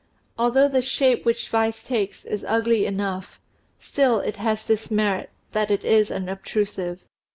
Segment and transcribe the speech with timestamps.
[0.35, 3.39] Although the shape which vice takes is ugly enough,
[3.77, 7.03] still it has this merit, that it is unobtrusive.